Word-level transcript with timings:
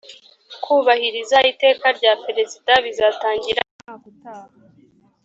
kubahiriza 0.63 1.37
iteka 1.51 1.85
rya 1.97 2.13
perezida 2.25 2.71
bizatangira 2.85 3.61
umwaka 3.67 3.97
utaha 4.11 4.53